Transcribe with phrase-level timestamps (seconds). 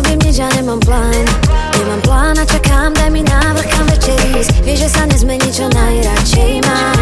[0.00, 1.24] nerobím nič, ja nemám plán.
[1.76, 4.64] Nemám plán a čakám, daj mi návrh, kam večer ísť.
[4.64, 6.98] Vieš, že sa nezmení, čo najradšej mám.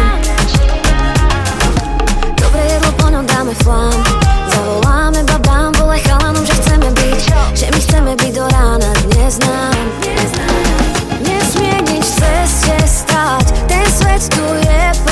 [2.35, 3.95] Dobre jedlo, po ňom dáme flám.
[4.51, 7.21] Zavoláme babám, volaj chalanom, že chceme byť.
[7.55, 9.75] Že my chceme byť do rána, dnes nám.
[11.23, 15.08] Nesmie nič v ceste stať Ten svet tu je plán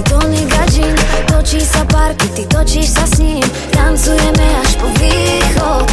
[0.00, 0.96] tónik a gin
[1.28, 3.44] Točí sa parky, ty točíš sa s ním.
[3.74, 5.84] Tancujeme až po východ.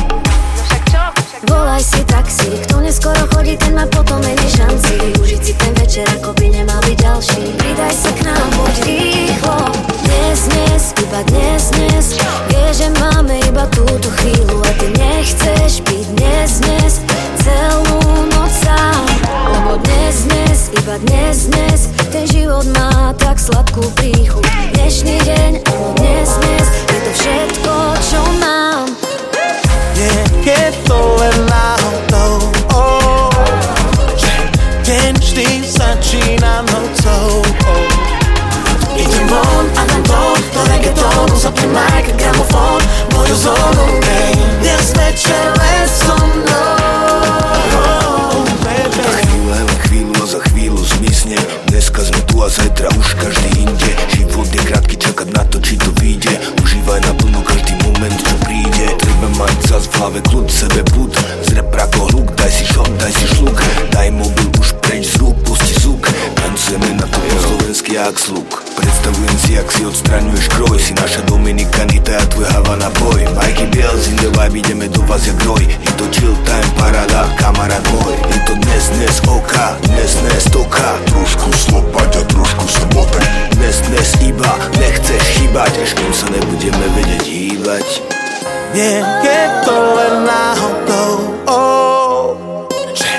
[1.50, 5.18] Volaj si taxi, kto neskoro chodí, ten má potom menej šanci.
[5.18, 7.44] Užiť si ten večer, ako by nemal byť ďalší.
[7.58, 9.58] Pridaj sa k nám, poď rýchlo.
[10.06, 12.06] Dnes, dnes, iba dnes, dnes.
[12.54, 16.94] Vie, že máme iba túto chvíľu A ty nechceš byť dnes, dnes.
[17.42, 18.00] Celú
[18.32, 19.04] noc sám.
[19.50, 24.42] Lebo dnes, dnes, iba dnes, dnes Ten život má tak sladkú príchuť.
[24.74, 25.52] Dnešný deň,
[26.02, 28.90] dnes, dnes Je to všetko, čo mám.
[29.94, 32.50] Nie je to len náhodou.
[32.74, 33.30] Oh,
[34.82, 37.46] Deň vždy začína nocou.
[37.46, 38.98] Oh.
[38.98, 41.59] Idem von a dám to do reggaetonu Zapnem
[69.00, 73.72] Predstavujem si, jak si odstraňuješ kroj Si naša Dominika Nita a tvoj Havana Boy Mikey
[73.72, 75.64] Bells in the vibe, ideme do vás jak roj.
[75.64, 81.00] Je to chill time, parada, kamarát môj Je to dnes, dnes oka, dnes, dnes toka.
[81.16, 83.24] Trošku slopať a trošku motať
[83.56, 87.88] Dnes, dnes iba, nechceš chýbať Až kým sa nebudeme vedieť hýbať
[88.76, 91.16] Nie je to len náhodou
[91.48, 92.36] oh,
[92.92, 93.12] Že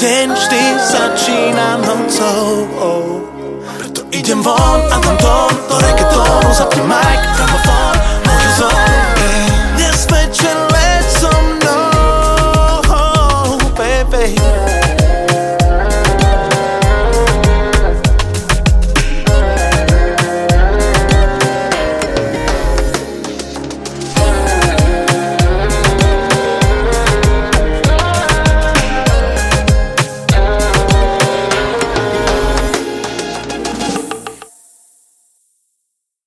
[0.00, 2.48] deň vždy začína nocou
[2.80, 3.35] oh.
[4.10, 7.75] Idem von a tam to, to reggaeton, de mic,